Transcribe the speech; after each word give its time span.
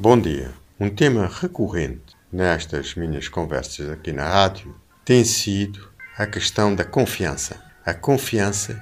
Bom 0.00 0.16
dia. 0.16 0.52
Um 0.78 0.88
tema 0.88 1.26
recorrente 1.26 2.14
nestas 2.30 2.94
minhas 2.94 3.26
conversas 3.26 3.90
aqui 3.90 4.12
na 4.12 4.28
rádio 4.28 4.72
tem 5.04 5.24
sido 5.24 5.90
a 6.16 6.24
questão 6.24 6.72
da 6.72 6.84
confiança. 6.84 7.60
A 7.84 7.92
confiança 7.92 8.80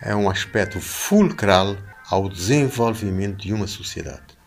é 0.00 0.16
um 0.16 0.30
aspecto 0.30 0.80
fulcral 0.80 1.76
ao 2.08 2.30
desenvolvimento 2.30 3.42
de 3.42 3.52
uma 3.52 3.66
sociedade. 3.66 4.38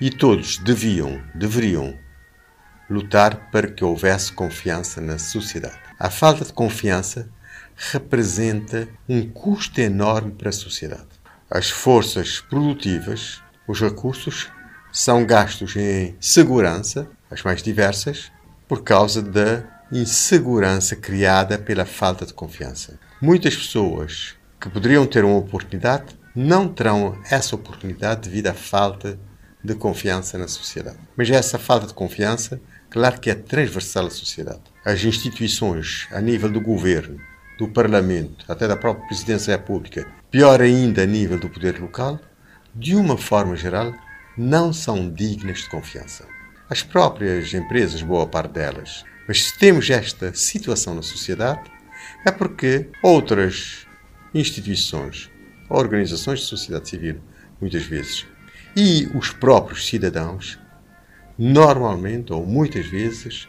E 0.00 0.08
todos 0.08 0.56
deviam, 0.56 1.22
deveriam 1.34 1.94
lutar 2.88 3.50
para 3.50 3.70
que 3.70 3.84
houvesse 3.84 4.32
confiança 4.32 4.98
na 4.98 5.18
sociedade. 5.18 5.78
A 5.98 6.08
falta 6.08 6.42
de 6.42 6.54
confiança 6.54 7.28
representa 7.76 8.88
um 9.06 9.28
custo 9.28 9.78
enorme 9.78 10.32
para 10.32 10.48
a 10.48 10.52
sociedade. 10.52 11.20
As 11.50 11.68
forças 11.68 12.40
produtivas, 12.40 13.42
os 13.68 13.78
recursos 13.78 14.50
são 14.92 15.24
gastos 15.24 15.74
em 15.74 16.14
segurança, 16.20 17.08
as 17.30 17.42
mais 17.42 17.62
diversas, 17.62 18.30
por 18.68 18.84
causa 18.84 19.22
da 19.22 19.64
insegurança 19.90 20.94
criada 20.94 21.58
pela 21.58 21.86
falta 21.86 22.26
de 22.26 22.34
confiança. 22.34 23.00
Muitas 23.20 23.56
pessoas 23.56 24.34
que 24.60 24.68
poderiam 24.68 25.06
ter 25.06 25.24
uma 25.24 25.38
oportunidade 25.38 26.16
não 26.34 26.68
terão 26.68 27.18
essa 27.30 27.54
oportunidade 27.54 28.28
devido 28.28 28.48
à 28.48 28.54
falta 28.54 29.18
de 29.64 29.74
confiança 29.74 30.36
na 30.36 30.48
sociedade. 30.48 30.98
Mas 31.16 31.30
essa 31.30 31.58
falta 31.58 31.86
de 31.86 31.94
confiança, 31.94 32.60
claro 32.90 33.20
que 33.20 33.30
é 33.30 33.34
transversal 33.34 34.06
à 34.06 34.10
sociedade. 34.10 34.62
As 34.84 35.04
instituições, 35.04 36.08
a 36.10 36.20
nível 36.20 36.50
do 36.50 36.60
governo, 36.60 37.18
do 37.58 37.68
Parlamento, 37.68 38.44
até 38.48 38.66
da 38.66 38.76
própria 38.76 39.06
Presidência 39.06 39.52
da 39.52 39.60
República, 39.60 40.06
pior 40.30 40.60
ainda 40.60 41.02
a 41.02 41.06
nível 41.06 41.38
do 41.38 41.48
poder 41.48 41.80
local, 41.80 42.18
de 42.74 42.96
uma 42.96 43.16
forma 43.18 43.54
geral, 43.54 43.92
não 44.36 44.72
são 44.72 45.10
dignas 45.10 45.58
de 45.58 45.68
confiança. 45.68 46.26
As 46.68 46.82
próprias 46.82 47.52
empresas, 47.52 48.02
boa 48.02 48.26
parte 48.26 48.54
delas. 48.54 49.04
Mas 49.28 49.44
se 49.44 49.58
temos 49.58 49.88
esta 49.90 50.32
situação 50.34 50.94
na 50.94 51.02
sociedade, 51.02 51.70
é 52.24 52.30
porque 52.30 52.88
outras 53.02 53.86
instituições, 54.34 55.30
organizações 55.68 56.40
de 56.40 56.46
sociedade 56.46 56.88
civil, 56.88 57.20
muitas 57.60 57.84
vezes, 57.84 58.26
e 58.74 59.08
os 59.14 59.30
próprios 59.30 59.86
cidadãos, 59.86 60.58
normalmente 61.38 62.32
ou 62.32 62.46
muitas 62.46 62.86
vezes, 62.86 63.48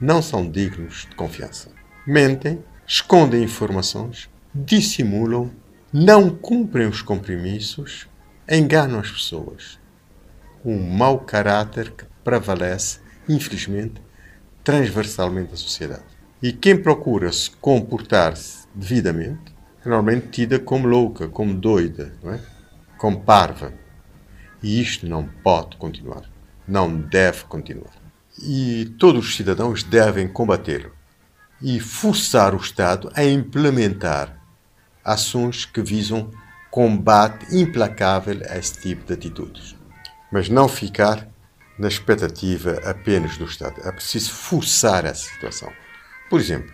não 0.00 0.22
são 0.22 0.48
dignos 0.48 1.06
de 1.10 1.16
confiança. 1.16 1.70
Mentem, 2.06 2.62
escondem 2.86 3.42
informações, 3.42 4.30
dissimulam, 4.54 5.50
não 5.92 6.30
cumprem 6.30 6.86
os 6.86 7.02
compromissos, 7.02 8.06
enganam 8.48 9.00
as 9.00 9.10
pessoas 9.10 9.80
um 10.66 10.82
mau 10.82 11.20
caráter 11.20 11.92
que 11.92 12.04
prevalece, 12.24 12.98
infelizmente, 13.28 14.02
transversalmente 14.64 15.52
na 15.52 15.56
sociedade. 15.56 16.02
E 16.42 16.52
quem 16.52 16.76
procura 16.76 17.30
se 17.30 17.52
comportar-se 17.52 18.66
devidamente 18.74 19.54
é 19.84 19.88
normalmente 19.88 20.26
tida 20.26 20.58
como 20.58 20.88
louca, 20.88 21.28
como 21.28 21.54
doida, 21.54 22.12
não 22.20 22.32
é? 22.32 22.40
como 22.98 23.20
parva. 23.20 23.72
E 24.60 24.80
isto 24.80 25.06
não 25.06 25.28
pode 25.44 25.76
continuar. 25.76 26.28
Não 26.66 27.00
deve 27.00 27.44
continuar. 27.44 27.94
E 28.42 28.92
todos 28.98 29.28
os 29.28 29.36
cidadãos 29.36 29.84
devem 29.84 30.26
combatê-lo 30.26 30.90
e 31.62 31.78
forçar 31.78 32.54
o 32.54 32.58
Estado 32.58 33.08
a 33.14 33.24
implementar 33.24 34.36
ações 35.04 35.64
que 35.64 35.80
visam 35.80 36.28
combate 36.72 37.56
implacável 37.56 38.42
a 38.50 38.58
esse 38.58 38.80
tipo 38.80 39.06
de 39.06 39.12
atitudes 39.12 39.75
mas 40.30 40.48
não 40.48 40.68
ficar 40.68 41.26
na 41.78 41.88
expectativa 41.88 42.80
apenas 42.84 43.36
do 43.36 43.44
Estado. 43.44 43.80
É 43.84 43.92
preciso 43.92 44.32
forçar 44.32 45.04
essa 45.04 45.28
situação. 45.28 45.72
Por 46.30 46.40
exemplo, 46.40 46.72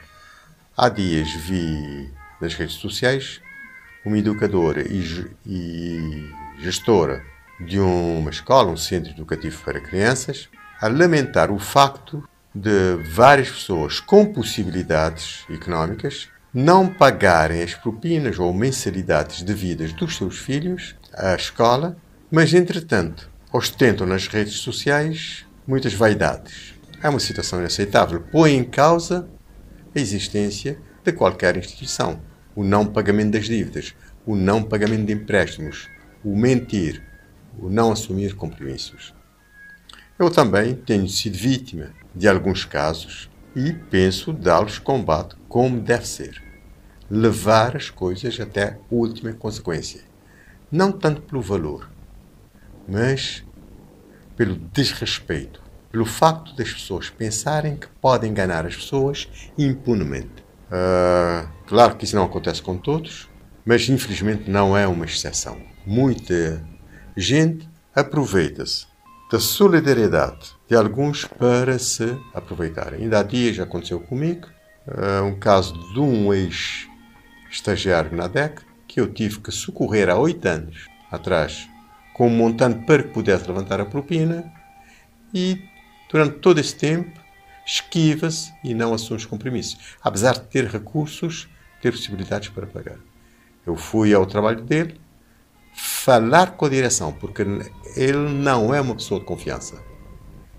há 0.77 0.89
dias 0.89 1.31
vi 1.33 2.11
nas 2.41 2.55
redes 2.55 2.77
sociais 2.77 3.41
uma 4.05 4.19
educadora 4.19 4.83
e 4.83 6.31
gestora 6.59 7.25
de 7.61 7.79
uma 7.79 8.31
escola, 8.31 8.71
um 8.71 8.77
centro 8.77 9.11
educativo 9.13 9.63
para 9.65 9.81
crianças, 9.81 10.49
a 10.81 10.89
lamentar 10.89 11.51
o 11.51 11.59
facto 11.59 12.27
de 12.55 12.97
várias 13.05 13.51
pessoas 13.51 14.01
com 14.01 14.27
possibilidades 14.27 15.45
económicas 15.49 16.29
não 16.53 16.87
pagarem 16.87 17.63
as 17.63 17.75
propinas 17.75 18.39
ou 18.39 18.53
mensalidades 18.53 19.43
devidas 19.43 19.93
dos 19.93 20.17
seus 20.17 20.39
filhos 20.39 20.95
à 21.15 21.35
escola, 21.35 21.97
mas 22.31 22.53
entretanto 22.53 23.32
ostentam 23.53 24.07
nas 24.07 24.29
redes 24.29 24.55
sociais 24.55 25.45
muitas 25.67 25.93
vaidades. 25.93 26.75
É 27.03 27.09
uma 27.09 27.21
situação 27.21 27.59
inaceitável. 27.59 28.23
Põe 28.33 28.53
em 28.55 28.65
causa 28.65 29.29
a 29.95 30.01
existência 30.01 30.79
de 31.05 31.13
qualquer 31.13 31.57
instituição. 31.57 32.21
O 32.55 32.65
não 32.65 32.87
pagamento 32.87 33.33
das 33.33 33.45
dívidas, 33.45 33.95
o 34.25 34.35
não 34.35 34.63
pagamento 34.63 35.07
de 35.07 35.13
empréstimos, 35.13 35.89
o 36.25 36.37
mentir, 36.37 37.03
o 37.59 37.69
não 37.69 37.93
assumir 37.93 38.35
compromissos. 38.35 39.15
Eu 40.19 40.31
também 40.31 40.75
tenho 40.75 41.09
sido 41.09 41.37
vítima 41.37 41.91
de 42.15 42.29
alguns 42.29 42.65
casos 42.65 43.31
e 43.55 43.73
penso 43.73 44.33
dá-los 44.33 44.79
combate 44.79 45.37
como 45.49 45.81
deve 45.81 46.07
ser. 46.07 46.43
Levar 47.11 47.77
as 47.77 47.91
coisas 47.91 48.41
até 48.41 48.65
a 48.65 48.79
última 48.91 49.33
consequência. 49.35 50.03
Não 50.71 50.91
tanto 50.91 51.21
pelo 51.23 51.43
valor, 51.43 51.92
mas 52.89 53.45
pelo 54.37 54.55
desrespeito, 54.55 55.63
pelo 55.91 56.05
facto 56.05 56.55
das 56.57 56.73
pessoas 56.73 57.11
pensarem 57.11 57.77
que 57.77 57.87
podem 58.01 58.31
enganar 58.31 58.67
as 58.67 58.77
pessoas 58.77 59.29
impunemente. 59.59 60.43
Uh, 60.69 61.47
claro 61.67 61.97
que 61.97 62.05
isso 62.05 62.17
não 62.17 62.25
acontece 62.25 62.63
com 62.63 62.79
todos, 62.79 63.29
mas 63.65 63.89
infelizmente 63.89 64.51
não 64.51 64.77
é 64.77 64.87
uma 64.87 65.05
exceção. 65.05 65.61
Muita 65.87 66.65
gente 67.17 67.69
aproveita-se 67.95 68.87
da 69.31 69.39
solidariedade 69.39 70.55
de 70.69 70.75
alguns 70.75 71.25
para 71.25 71.79
se 71.79 72.19
aproveitar. 72.35 72.95
Ainda 72.95 73.21
há 73.21 73.23
dias 73.23 73.59
aconteceu 73.59 74.01
comigo 74.01 74.49
uh, 74.87 75.25
um 75.25 75.39
caso 75.39 75.75
de 75.93 76.01
um 76.01 76.33
ex-estagiário 76.33 78.17
na 78.17 78.27
DEC 78.29 78.61
que 78.89 79.01
eu 79.01 79.13
tive 79.13 79.41
que 79.41 79.51
socorrer 79.51 80.09
há 80.09 80.17
oito 80.17 80.47
anos 80.47 80.87
atrás 81.11 81.69
com 82.13 82.27
um 82.27 82.37
montante 82.37 82.85
para 82.85 83.03
que 83.03 83.09
pudesse 83.11 83.47
levantar 83.47 83.81
a 83.81 83.87
propina 83.87 84.53
e, 85.33 85.63
durante 86.11 86.39
todo 86.39 86.59
esse 86.59 86.75
tempo, 86.75 87.21
esquiva-se 87.65 88.53
e 88.63 88.75
não 88.75 88.93
assume 88.93 89.19
os 89.19 89.27
compromissos, 89.27 89.97
apesar 90.03 90.35
de 90.35 90.43
ter 90.43 90.67
recursos, 90.67 91.49
ter 91.81 91.93
possibilidades 91.93 92.49
para 92.49 92.67
pagar. 92.67 92.99
Eu 93.67 93.77
fui 93.77 94.13
ao 94.13 94.27
trabalho 94.27 94.61
dele 94.63 95.01
falar 95.73 96.53
com 96.53 96.67
a 96.67 96.69
direção, 96.69 97.13
porque 97.13 97.43
ele 97.97 98.19
não 98.29 98.75
é 98.75 98.81
uma 98.81 98.95
pessoa 98.95 99.21
de 99.21 99.27
confiança. 99.27 99.83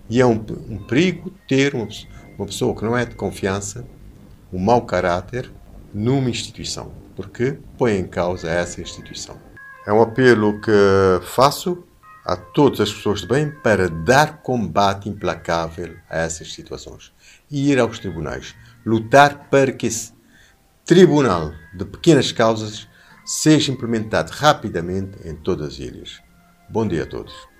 E 0.08 0.20
é 0.20 0.26
um, 0.26 0.44
um 0.68 0.78
perigo 0.78 1.30
ter 1.46 1.74
uma, 1.74 1.88
uma 2.36 2.46
pessoa 2.46 2.74
que 2.74 2.84
não 2.84 2.96
é 2.96 3.04
de 3.04 3.14
confiança, 3.14 3.86
um 4.52 4.58
mau 4.58 4.82
caráter, 4.82 5.50
numa 5.92 6.28
instituição, 6.28 6.92
porque 7.14 7.58
põe 7.78 7.96
em 7.96 8.06
causa 8.06 8.50
essa 8.50 8.80
instituição. 8.80 9.38
É 9.86 9.92
um 9.92 10.00
apelo 10.00 10.60
que 10.60 10.70
faço 11.22 11.84
a 12.24 12.36
todas 12.36 12.80
as 12.80 12.92
pessoas 12.92 13.20
de 13.20 13.26
bem 13.26 13.50
para 13.50 13.88
dar 13.88 14.38
combate 14.38 15.10
implacável 15.10 15.96
a 16.08 16.20
essas 16.20 16.54
situações. 16.54 17.12
E 17.50 17.70
ir 17.70 17.78
aos 17.78 17.98
tribunais. 17.98 18.54
Lutar 18.84 19.48
para 19.50 19.72
que 19.72 19.86
esse 19.86 20.12
tribunal 20.86 21.52
de 21.74 21.84
pequenas 21.84 22.32
causas 22.32 22.88
seja 23.26 23.72
implementado 23.72 24.32
rapidamente 24.32 25.18
em 25.26 25.34
todas 25.34 25.74
as 25.74 25.78
ilhas. 25.78 26.22
Bom 26.68 26.88
dia 26.88 27.02
a 27.02 27.06
todos. 27.06 27.53